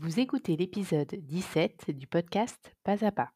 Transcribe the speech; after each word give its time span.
Vous 0.00 0.20
écoutez 0.20 0.56
l'épisode 0.56 1.12
17 1.12 1.90
du 1.90 2.06
podcast 2.06 2.72
Pas 2.84 3.04
à 3.04 3.10
pas. 3.10 3.32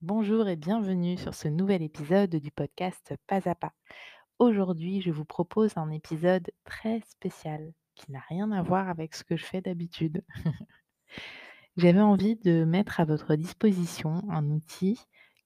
Bonjour 0.00 0.48
et 0.48 0.56
bienvenue 0.56 1.16
sur 1.16 1.32
ce 1.32 1.46
nouvel 1.46 1.80
épisode 1.82 2.34
du 2.34 2.50
podcast 2.50 3.14
Pas 3.28 3.48
à 3.48 3.54
pas. 3.54 3.72
Aujourd'hui, 4.40 5.00
je 5.00 5.12
vous 5.12 5.24
propose 5.24 5.76
un 5.76 5.92
épisode 5.92 6.50
très 6.64 7.00
spécial 7.06 7.72
qui 7.94 8.10
n'a 8.10 8.18
rien 8.28 8.50
à 8.50 8.62
voir 8.62 8.88
avec 8.88 9.14
ce 9.14 9.22
que 9.22 9.36
je 9.36 9.44
fais 9.44 9.60
d'habitude. 9.60 10.24
J'avais 11.76 12.00
envie 12.00 12.34
de 12.34 12.64
mettre 12.64 12.98
à 12.98 13.04
votre 13.04 13.36
disposition 13.36 14.24
un 14.28 14.50
outil 14.50 14.98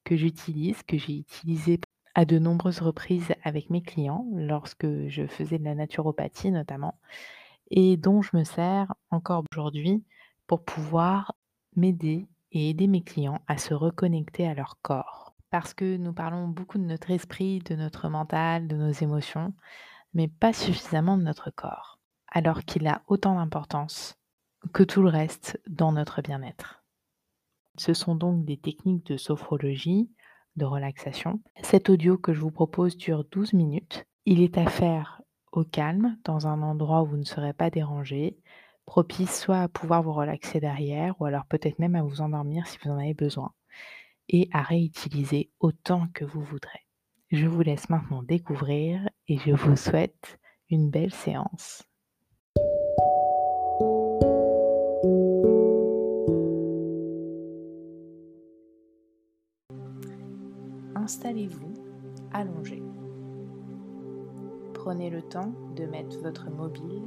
que 0.04 0.16
j'utilise, 0.16 0.82
que 0.84 0.96
j'ai 0.96 1.18
utilisé 1.18 1.80
à 2.14 2.24
de 2.24 2.38
nombreuses 2.38 2.80
reprises 2.80 3.34
avec 3.42 3.68
mes 3.68 3.82
clients 3.82 4.26
lorsque 4.32 4.86
je 5.08 5.26
faisais 5.26 5.58
de 5.58 5.64
la 5.64 5.74
naturopathie 5.74 6.50
notamment 6.50 6.98
et 7.70 7.96
dont 7.96 8.22
je 8.22 8.36
me 8.36 8.44
sers 8.44 8.94
encore 9.10 9.44
aujourd'hui 9.52 10.02
pour 10.46 10.64
pouvoir 10.64 11.34
m'aider 11.76 12.28
et 12.52 12.70
aider 12.70 12.86
mes 12.86 13.02
clients 13.02 13.40
à 13.46 13.58
se 13.58 13.74
reconnecter 13.74 14.46
à 14.46 14.54
leur 14.54 14.78
corps. 14.82 15.34
Parce 15.50 15.74
que 15.74 15.96
nous 15.96 16.12
parlons 16.12 16.48
beaucoup 16.48 16.78
de 16.78 16.84
notre 16.84 17.10
esprit, 17.10 17.60
de 17.60 17.74
notre 17.74 18.08
mental, 18.08 18.66
de 18.66 18.76
nos 18.76 18.90
émotions, 18.90 19.54
mais 20.12 20.28
pas 20.28 20.52
suffisamment 20.52 21.16
de 21.16 21.22
notre 21.22 21.50
corps, 21.50 21.98
alors 22.28 22.64
qu'il 22.64 22.86
a 22.86 23.02
autant 23.06 23.34
d'importance 23.34 24.16
que 24.72 24.82
tout 24.82 25.02
le 25.02 25.08
reste 25.08 25.60
dans 25.68 25.92
notre 25.92 26.22
bien-être. 26.22 26.82
Ce 27.76 27.92
sont 27.92 28.14
donc 28.14 28.44
des 28.44 28.56
techniques 28.56 29.06
de 29.06 29.16
sophrologie, 29.16 30.10
de 30.56 30.64
relaxation. 30.64 31.40
Cet 31.62 31.90
audio 31.90 32.16
que 32.16 32.32
je 32.32 32.40
vous 32.40 32.52
propose 32.52 32.96
dure 32.96 33.24
12 33.24 33.52
minutes. 33.52 34.06
Il 34.26 34.40
est 34.40 34.56
à 34.58 34.66
faire 34.66 35.20
au 35.52 35.64
calme, 35.64 36.16
dans 36.24 36.46
un 36.46 36.62
endroit 36.62 37.02
où 37.02 37.06
vous 37.06 37.16
ne 37.16 37.24
serez 37.24 37.52
pas 37.52 37.70
dérangé, 37.70 38.38
propice 38.86 39.40
soit 39.40 39.60
à 39.60 39.68
pouvoir 39.68 40.02
vous 40.02 40.12
relaxer 40.12 40.60
derrière 40.60 41.20
ou 41.20 41.24
alors 41.24 41.46
peut-être 41.46 41.78
même 41.78 41.94
à 41.94 42.02
vous 42.02 42.20
endormir 42.20 42.66
si 42.66 42.78
vous 42.82 42.90
en 42.90 42.98
avez 42.98 43.14
besoin 43.14 43.52
et 44.28 44.48
à 44.52 44.62
réutiliser 44.62 45.50
autant 45.60 46.08
que 46.14 46.24
vous 46.24 46.42
voudrez. 46.42 46.80
Je 47.30 47.46
vous 47.46 47.62
laisse 47.62 47.88
maintenant 47.90 48.22
découvrir 48.22 49.08
et 49.28 49.38
je 49.38 49.52
vous 49.52 49.76
souhaite 49.76 50.38
une 50.70 50.90
belle 50.90 51.12
séance. 51.12 51.82
Installez-vous 60.94 61.74
allongé. 62.32 62.82
Prenez 64.72 65.10
le 65.10 65.22
temps 65.22 65.52
de 65.76 65.84
mettre 65.84 66.18
votre 66.20 66.50
mobile 66.50 67.02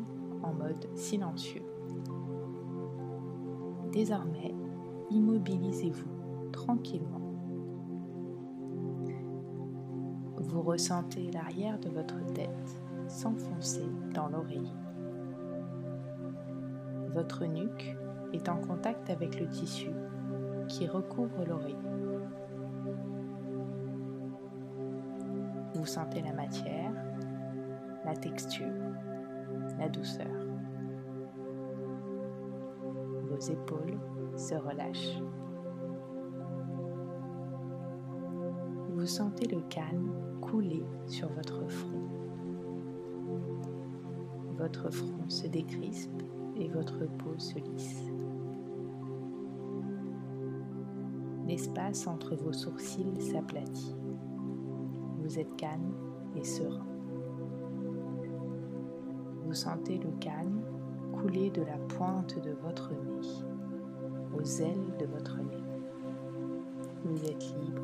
mode 0.53 0.87
silencieux. 0.95 1.63
Désormais, 3.91 4.53
immobilisez-vous 5.09 6.51
tranquillement. 6.51 7.21
Vous 10.37 10.61
ressentez 10.61 11.31
l'arrière 11.31 11.79
de 11.79 11.89
votre 11.89 12.23
tête 12.33 12.81
s'enfoncer 13.07 13.85
dans 14.13 14.27
l'oreiller. 14.27 14.73
Votre 17.13 17.45
nuque 17.45 17.95
est 18.33 18.49
en 18.49 18.57
contact 18.57 19.09
avec 19.09 19.39
le 19.39 19.47
tissu 19.49 19.89
qui 20.67 20.87
recouvre 20.87 21.45
l'oreille. 21.45 21.75
Vous 25.73 25.85
sentez 25.85 26.21
la 26.21 26.33
matière, 26.33 26.91
la 28.05 28.15
texture, 28.15 28.65
la 29.79 29.89
douceur. 29.89 30.36
Épaules 33.39 33.99
se 34.35 34.55
relâchent. 34.55 35.21
Vous 38.89 39.05
sentez 39.05 39.48
le 39.48 39.61
calme 39.70 40.11
couler 40.42 40.83
sur 41.05 41.30
votre 41.33 41.67
front. 41.70 42.08
Votre 44.58 44.89
front 44.92 45.30
se 45.30 45.48
décrispe 45.48 46.23
et 46.55 46.67
votre 46.67 47.05
peau 47.17 47.37
se 47.37 47.59
lisse. 47.59 48.03
L'espace 51.45 52.08
entre 52.08 52.36
vos 52.36 52.54
sourcils 52.54 53.21
s'aplatit. 53.21 53.95
Vous 55.19 55.39
êtes 55.39 55.55
calme 55.55 55.93
et 56.36 56.43
serein. 56.43 56.87
Vous 59.45 59.54
sentez 59.54 59.98
le 59.98 60.11
calme 60.19 60.56
couler 61.27 61.49
de 61.49 61.61
la 61.61 61.77
pointe 61.89 62.42
de 62.42 62.52
votre 62.52 62.89
nez 62.93 63.27
aux 64.33 64.45
ailes 64.61 64.95
de 64.98 65.05
votre 65.08 65.38
nez. 65.39 65.64
Vous 67.04 67.21
êtes 67.26 67.54
libre 67.60 67.82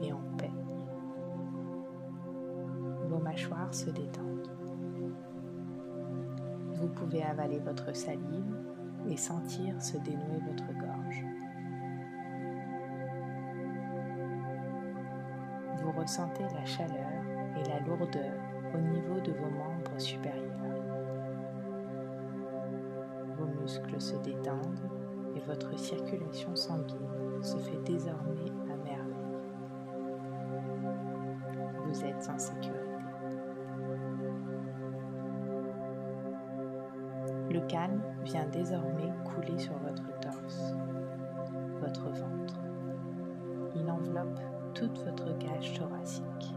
et 0.00 0.12
en 0.12 0.22
paix. 0.38 0.52
Vos 3.08 3.18
mâchoires 3.18 3.74
se 3.74 3.90
détendent. 3.90 4.48
Vous 6.74 6.86
pouvez 6.86 7.24
avaler 7.24 7.58
votre 7.58 7.96
salive 7.96 8.54
et 9.08 9.16
sentir 9.16 9.82
se 9.82 9.96
dénouer 9.98 10.38
votre 10.46 10.72
gorge. 10.78 11.24
Vous 15.82 15.90
ressentez 16.00 16.44
la 16.44 16.64
chaleur 16.64 17.10
et 17.58 17.68
la 17.68 17.80
lourdeur 17.80 18.34
au 18.72 18.78
niveau 18.78 19.20
de 19.20 19.32
vos 19.32 19.50
membres 19.50 19.98
supérieurs 19.98 20.73
muscles 23.64 23.98
se 23.98 24.14
détendent 24.16 24.90
et 25.34 25.40
votre 25.40 25.78
circulation 25.78 26.54
sanguine 26.54 27.40
se 27.40 27.56
fait 27.56 27.82
désormais 27.86 28.52
à 28.70 28.76
merveille. 28.76 29.14
Vous 31.86 32.04
êtes 32.04 32.28
en 32.28 32.38
sécurité. 32.38 32.80
Le 37.50 37.60
calme 37.68 38.02
vient 38.24 38.46
désormais 38.48 39.10
couler 39.24 39.58
sur 39.58 39.78
votre 39.78 40.20
torse, 40.20 40.74
votre 41.80 42.10
ventre. 42.10 42.60
Il 43.76 43.90
enveloppe 43.90 44.40
toute 44.74 44.98
votre 45.04 45.38
cage 45.38 45.72
thoracique. 45.72 46.54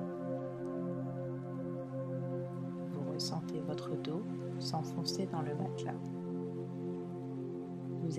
Vous 2.91 3.13
ressentez 3.13 3.62
votre 3.62 3.96
dos 3.96 4.23
s'enfoncer 4.59 5.28
dans 5.28 5.41
le 5.41 5.56
matelas 5.56 6.16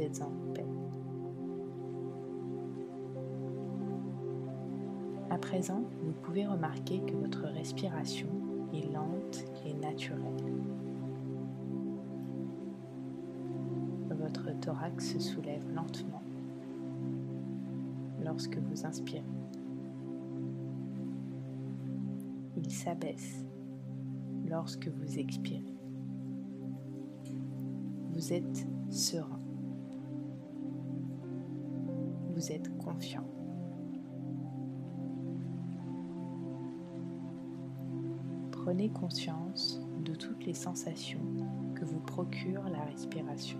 êtes 0.01 0.23
en 0.23 0.31
paix. 0.55 0.67
À 5.31 5.39
présent, 5.39 5.83
vous 6.03 6.13
pouvez 6.23 6.47
remarquer 6.47 7.01
que 7.01 7.15
votre 7.15 7.45
respiration 7.45 8.29
est 8.73 8.93
lente 8.93 9.45
et 9.67 9.75
naturelle. 9.75 10.23
Votre 14.11 14.51
thorax 14.61 15.13
se 15.13 15.19
soulève 15.19 15.65
lentement 15.75 16.23
lorsque 18.25 18.59
vous 18.59 18.85
inspirez. 18.85 19.23
Il 22.57 22.71
s'abaisse 22.71 23.45
lorsque 24.49 24.89
vous 24.89 25.19
expirez. 25.19 25.75
Vous 28.13 28.33
êtes 28.33 28.67
serein 28.91 29.48
vous 32.39 32.53
êtes 32.53 32.71
confiant. 32.79 33.25
Prenez 38.53 38.91
conscience 38.91 39.81
de 40.05 40.15
toutes 40.15 40.47
les 40.47 40.55
sensations 40.55 41.19
que 41.75 41.85
vous 41.85 41.99
procure 41.99 42.63
la 42.69 42.85
respiration. 42.85 43.59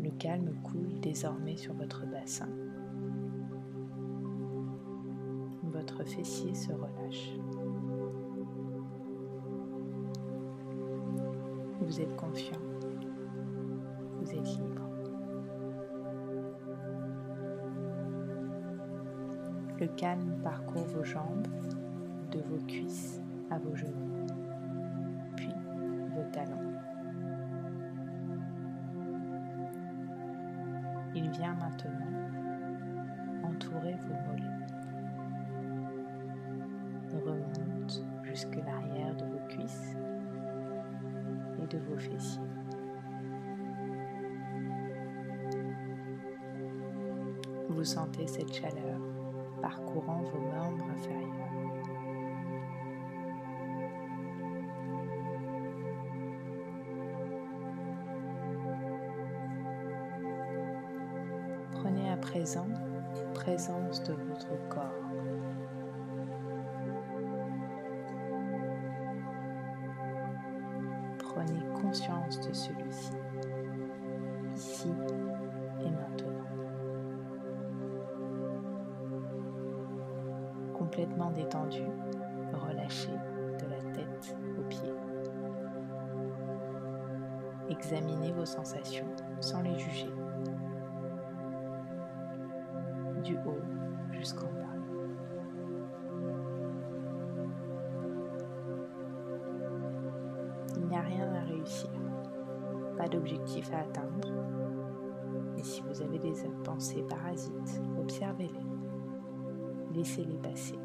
Le 0.00 0.10
calme 0.20 0.52
coule 0.62 1.00
désormais 1.00 1.56
sur 1.56 1.74
votre 1.74 2.06
bassin. 2.06 2.48
Votre 5.64 6.04
fessier 6.04 6.54
se 6.54 6.70
relâche. 6.70 7.32
Vous 11.80 12.00
êtes 12.00 12.14
confiant 12.14 12.79
Le 19.78 19.86
calme 19.96 20.38
parcourt 20.42 20.86
vos 20.86 21.04
jambes, 21.04 21.48
de 22.30 22.40
vos 22.40 22.64
cuisses 22.66 23.20
à 23.50 23.58
vos 23.58 23.74
genoux, 23.74 24.26
puis 25.36 25.52
vos 26.14 26.24
talons. 26.32 26.74
Il 31.14 31.30
vient 31.30 31.54
maintenant 31.54 32.06
entourer 33.42 33.96
vos 34.06 34.14
mollets. 34.30 34.44
Remonte 37.24 38.04
jusque 38.22 38.56
l'arrière 38.64 39.16
de 39.16 39.24
vos 39.24 39.48
cuisses 39.48 39.96
de 41.70 41.78
vos 41.78 41.98
fessiers. 41.98 42.40
Vous 47.80 47.86
sentez 47.86 48.26
cette 48.26 48.52
chaleur 48.52 49.00
parcourant 49.62 50.20
vos 50.20 50.38
membres 50.38 50.84
inférieurs. 50.94 51.30
Prenez 61.72 62.10
à 62.10 62.18
présent 62.18 62.68
présence 63.32 64.02
de 64.02 64.12
votre 64.12 64.68
corps. 64.68 64.92
Prenez 71.18 71.60
conscience 71.80 72.46
de 72.46 72.52
celui-ci, 72.52 73.12
Complètement 81.00 81.30
détendu, 81.30 81.80
relâché 82.52 83.08
de 83.08 83.70
la 83.70 83.80
tête 83.94 84.36
aux 84.58 84.62
pieds. 84.64 84.92
Examinez 87.70 88.32
vos 88.32 88.44
sensations 88.44 89.06
sans 89.40 89.62
les 89.62 89.78
juger. 89.78 90.12
Du 93.24 93.34
haut 93.46 93.62
jusqu'en 94.12 94.44
bas. 94.44 94.76
Il 100.76 100.86
n'y 100.86 100.96
a 100.96 101.00
rien 101.00 101.34
à 101.34 101.40
réussir, 101.46 101.88
pas 102.98 103.08
d'objectif 103.08 103.72
à 103.72 103.78
atteindre. 103.78 104.28
Et 105.56 105.62
si 105.62 105.80
vous 105.80 106.02
avez 106.02 106.18
des 106.18 106.34
pensées 106.62 107.02
parasites, 107.08 107.80
observez-les. 107.98 108.66
Laissez-les 109.94 110.36
passer 110.36 110.78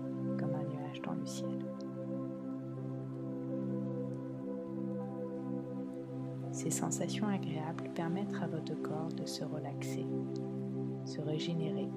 Ces 6.56 6.72
sensations 6.72 7.28
agréables 7.28 7.90
permettent 7.96 8.34
à 8.42 8.48
votre 8.48 8.82
corps 8.82 9.12
de 9.12 9.26
se 9.26 9.44
relaxer, 9.44 10.06
se 11.04 11.20
régénérer. 11.20 11.90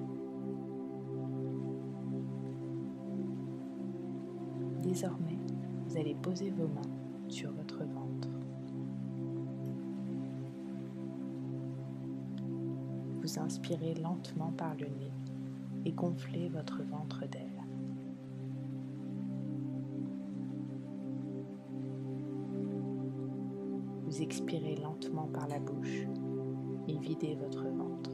Désormais, 4.83 5.39
vous 5.87 5.95
allez 5.95 6.13
poser 6.13 6.49
vos 6.49 6.67
mains 6.67 7.29
sur 7.29 7.53
votre 7.53 7.85
ventre. 7.85 8.27
Vous 13.21 13.39
inspirez 13.39 13.93
lentement 13.93 14.51
par 14.57 14.75
le 14.75 14.87
nez 14.87 15.13
et 15.85 15.93
gonflez 15.93 16.49
votre 16.49 16.83
ventre 16.83 17.25
d'air. 17.27 17.58
Vous 24.19 24.25
expirez 24.25 24.75
lentement 24.75 25.29
par 25.33 25.47
la 25.47 25.59
bouche 25.59 26.05
et 26.89 26.97
videz 26.97 27.35
votre 27.35 27.63
ventre. 27.69 28.11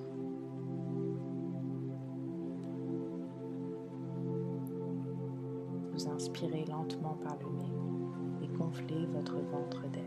Vous 5.91 6.07
inspirez 6.07 6.63
lentement 6.65 7.17
par 7.23 7.35
le 7.39 7.57
nez 7.57 8.43
et 8.43 8.47
gonflez 8.55 9.07
votre 9.07 9.39
ventre 9.39 9.89
d'air. 9.89 10.03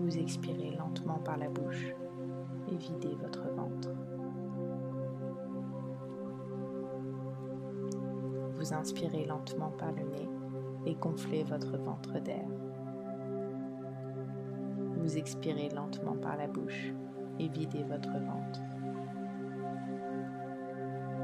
Vous 0.00 0.18
expirez 0.18 0.74
lentement 0.76 1.20
par 1.20 1.38
la 1.38 1.48
bouche 1.48 1.94
et 2.72 2.76
videz 2.76 3.14
votre 3.22 3.48
ventre. 3.52 3.90
Vous 8.56 8.74
inspirez 8.74 9.26
lentement 9.26 9.70
par 9.78 9.92
le 9.92 10.02
nez 10.02 10.37
et 10.88 10.94
gonflez 10.94 11.44
votre 11.44 11.76
ventre 11.76 12.18
d'air. 12.18 12.46
Vous 14.96 15.18
expirez 15.18 15.68
lentement 15.68 16.16
par 16.16 16.36
la 16.36 16.46
bouche 16.46 16.92
et 17.38 17.48
videz 17.48 17.82
votre 17.82 18.10
ventre. 18.10 18.60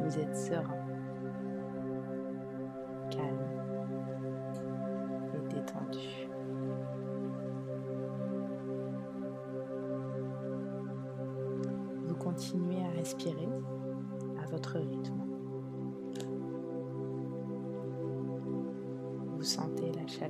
Vous 0.03 0.19
êtes 0.19 0.37
serein, 0.37 0.87
calme 3.11 3.39
et 5.35 5.55
détendu. 5.55 6.29
Vous 12.07 12.15
continuez 12.17 12.85
à 12.85 12.91
respirer 12.91 13.49
à 14.43 14.47
votre 14.51 14.79
rythme. 14.79 15.24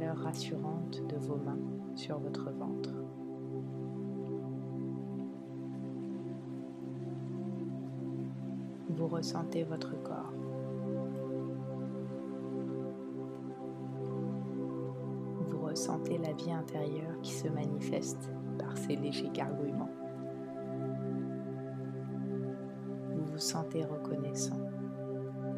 Rassurante 0.03 1.03
de 1.07 1.17
vos 1.17 1.37
mains 1.37 1.59
sur 1.95 2.19
votre 2.19 2.51
ventre. 2.51 2.91
Vous 8.91 9.07
ressentez 9.09 9.65
votre 9.65 10.01
corps. 10.03 10.33
Vous 15.49 15.61
ressentez 15.67 16.19
la 16.19 16.33
vie 16.33 16.53
intérieure 16.53 17.21
qui 17.23 17.33
se 17.33 17.49
manifeste 17.49 18.31
par 18.59 18.77
ces 18.77 18.97
légers 18.97 19.31
gargouillements. 19.33 19.91
Vous 23.13 23.25
vous 23.33 23.39
sentez 23.39 23.85
reconnaissant 23.85 24.61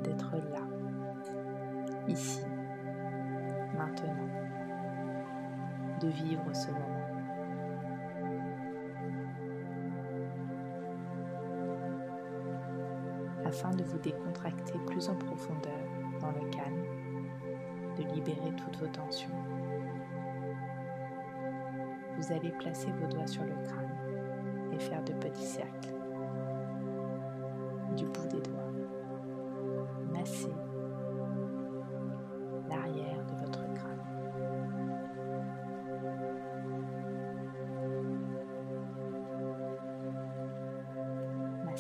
d'être 0.03 0.33
là, 0.53 0.63
ici, 2.09 2.41
de 6.01 6.09
vivre 6.09 6.45
ce 6.53 6.69
moment. 6.69 6.83
Afin 13.45 13.71
de 13.71 13.85
vous 13.85 13.99
décontracter 13.99 14.75
plus 14.87 15.09
en 15.09 15.15
profondeur 15.15 15.73
dans 16.21 16.33
le 16.33 16.49
calme, 16.51 16.85
de 17.97 18.03
libérer 18.15 18.53
toutes 18.57 18.77
vos 18.79 18.89
tensions, 18.89 19.31
vous 22.19 22.33
allez 22.33 22.51
placer 22.51 22.89
vos 23.01 23.07
doigts 23.07 23.27
sur 23.27 23.45
le 23.45 23.55
crâne 23.65 24.73
et 24.73 24.79
faire 24.79 25.03
de 25.05 25.13
petits 25.13 25.47
cercles 25.47 25.95
du 27.97 28.05
bout 28.07 28.27
des 28.29 28.41
doigts. 28.41 28.66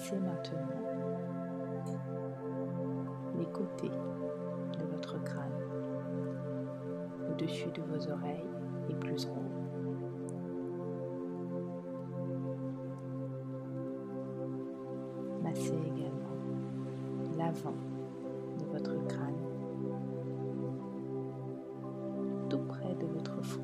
Massez 0.06 0.20
maintenant 0.20 0.68
les 3.36 3.46
côtés 3.46 3.90
de 3.90 4.84
votre 4.92 5.20
crâne, 5.25 5.50
au-dessus 7.28 7.70
de 7.72 7.82
vos 7.82 8.12
oreilles 8.12 8.44
et 8.88 8.94
plus 8.94 9.26
en 9.26 9.30
haut. 9.30 9.42
Massez 15.42 15.75
également 15.75 16.36
l'avant 17.36 17.75
de 18.60 18.64
votre 18.66 19.06
crâne, 19.08 19.34
tout 22.48 22.64
près 22.68 22.94
de 22.94 23.06
votre 23.06 23.42
front. 23.42 23.62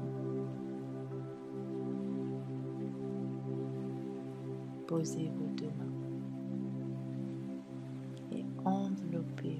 Posez 4.88 5.30
vos 5.36 5.46
deux 5.56 5.70
mains 5.78 6.11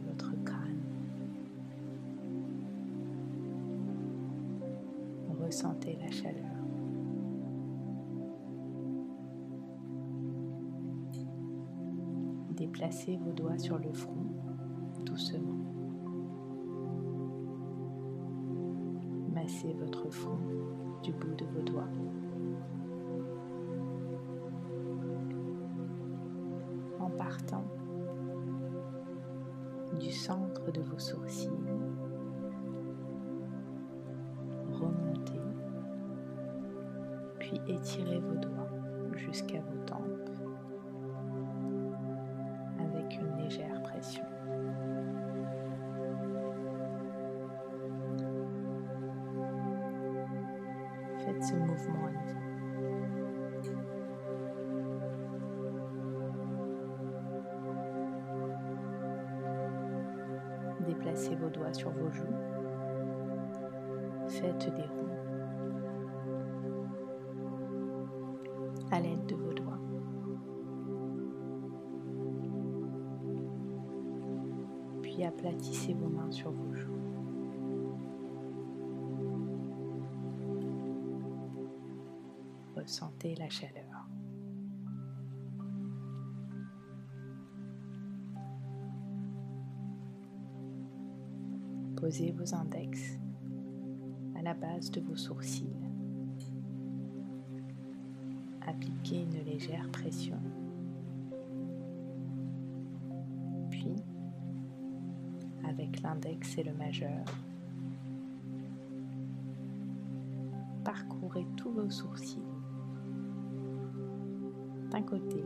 votre 0.07 0.33
crâne. 0.45 0.83
Ressentez 5.41 5.99
la 6.01 6.11
chaleur. 6.11 6.45
Déplacez 12.57 13.17
vos 13.17 13.33
doigts 13.33 13.59
sur 13.59 13.79
le 13.79 13.93
front 13.93 14.27
doucement. 15.05 15.59
Massez 19.35 19.73
votre 19.75 20.09
front 20.11 20.39
du 21.03 21.13
bout 21.13 21.35
de 21.35 21.45
vos 21.47 21.63
doigts. 21.63 21.89
En 27.01 27.11
partant 27.11 27.65
du 30.03 30.11
centre 30.11 30.73
de 30.73 30.81
vos 30.81 30.99
sourcils. 30.99 31.49
Remontez, 34.73 35.41
puis 37.39 37.61
étirez 37.69 38.19
vos 38.19 38.35
doigts 38.35 38.71
jusqu'à 39.15 39.61
vos 39.61 39.79
tempes 39.87 40.31
avec 42.81 43.17
une 43.17 43.45
légère 43.45 43.81
pression. 43.83 44.25
Faites 51.19 51.45
ce 51.45 51.55
mouvement. 51.55 52.11
Sur 61.73 61.91
vos 61.91 62.11
joues. 62.11 62.25
Faites 64.29 64.75
des 64.75 64.83
ronds 64.83 65.13
à 68.91 69.01
l'aide 69.01 69.25
de 69.27 69.35
vos 69.35 69.53
doigts. 69.53 69.79
Puis 75.03 75.25
aplatissez 75.25 75.95
vos 75.95 76.09
mains 76.09 76.31
sur 76.31 76.51
vos 76.51 76.75
joues. 76.75 76.93
Ressentez 82.77 83.35
la 83.37 83.49
chaleur. 83.49 83.92
Posez 92.13 92.33
vos 92.33 92.55
index 92.55 93.19
à 94.39 94.43
la 94.43 94.53
base 94.53 94.91
de 94.91 95.01
vos 95.01 95.17
sourcils. 95.17 95.79
Appliquez 98.67 99.23
une 99.23 99.43
légère 99.47 99.89
pression. 99.91 100.37
Puis, 103.71 103.97
avec 105.67 106.03
l'index 106.03 106.59
et 106.59 106.65
le 106.65 106.75
majeur, 106.75 107.25
parcourez 110.85 111.47
tous 111.57 111.71
vos 111.71 111.89
sourcils 111.89 112.45
d'un 114.91 115.03
côté 115.03 115.43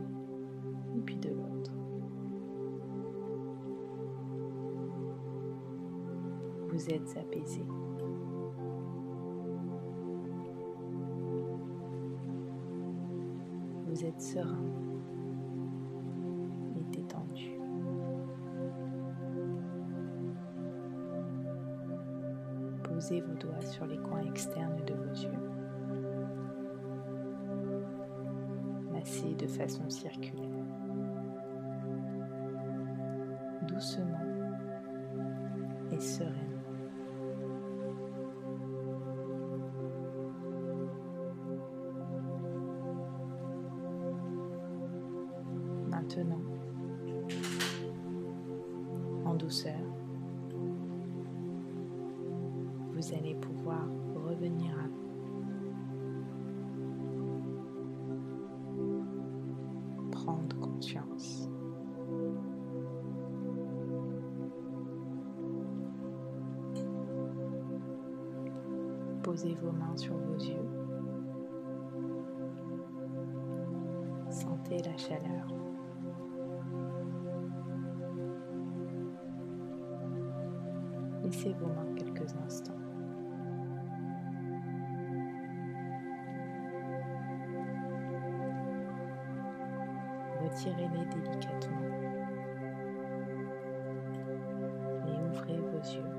et 0.97 0.99
puis 0.99 1.15
de 1.15 1.29
l'autre. 1.29 1.76
Vous 6.77 6.91
êtes 6.91 7.17
apaisé. 7.17 7.65
Vous 13.87 14.05
êtes 14.05 14.21
serein 14.21 14.63
et 16.75 16.83
détendu. 16.95 17.49
Posez 22.83 23.21
vos 23.21 23.33
doigts 23.33 23.61
sur 23.61 23.87
les 23.87 23.97
coins 23.97 24.27
externes 24.27 24.85
de 24.85 24.93
vos 24.93 25.13
yeux. 25.15 25.31
Massez 28.91 29.33
de 29.33 29.47
façon 29.47 29.89
circulaire. 29.89 30.45
Doucement 33.67 34.21
et 35.91 35.99
sereinement. 35.99 36.46
Maintenant, 46.07 46.39
en 49.25 49.33
douceur, 49.33 49.73
vous 52.93 53.13
allez 53.13 53.35
pouvoir 53.35 53.85
revenir 54.15 54.71
à 54.79 54.87
vous. 54.87 55.09
Prendre 60.11 60.57
conscience. 60.61 61.49
Posez 69.23 69.55
vos 69.55 69.73
mains 69.73 69.97
sur 69.97 70.15
vos 70.15 70.37
yeux. 70.37 70.69
Sentez 74.29 74.81
la 74.83 74.95
chaleur. 74.95 75.47
Vos 81.53 81.67
mains 81.67 81.93
quelques 81.95 82.35
instants. 82.45 82.73
Retirez-les 90.43 91.05
délicatement 91.05 91.81
et 95.07 95.21
ouvrez 95.29 95.57
vos 95.57 95.79
yeux. 95.79 96.16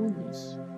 Ou 0.00 0.69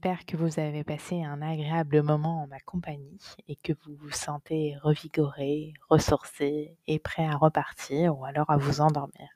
J'espère 0.00 0.26
que 0.26 0.36
vous 0.36 0.60
avez 0.60 0.84
passé 0.84 1.24
un 1.24 1.42
agréable 1.42 2.02
moment 2.02 2.44
en 2.44 2.46
ma 2.46 2.60
compagnie 2.60 3.18
et 3.48 3.56
que 3.56 3.72
vous 3.82 3.96
vous 3.96 4.12
sentez 4.12 4.76
revigoré, 4.80 5.72
ressourcé 5.90 6.76
et 6.86 7.00
prêt 7.00 7.26
à 7.26 7.36
repartir 7.36 8.16
ou 8.16 8.24
alors 8.24 8.48
à 8.48 8.56
vous 8.58 8.80
endormir. 8.80 9.28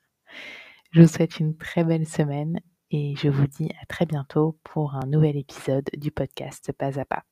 Je 0.93 1.03
vous 1.03 1.09
souhaite 1.09 1.41
une 1.41 1.57
très 1.57 1.83
belle 1.83 2.07
semaine 2.07 2.61
et 2.93 3.17
je 3.17 3.29
vous 3.29 3.49
dis 3.49 3.71
à 3.83 3.87
très 3.87 4.07
bientôt 4.07 4.57
pour 4.63 4.95
un 4.95 5.05
nouvel 5.05 5.37
épisode 5.37 5.91
du 5.97 6.13
podcast 6.13 6.71
Pas 6.71 7.01
à 7.01 7.05
Pas. 7.07 7.25